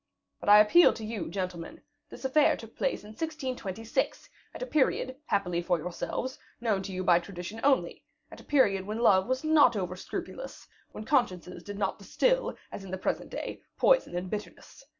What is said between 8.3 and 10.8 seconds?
at a period when love was not over scrupulous,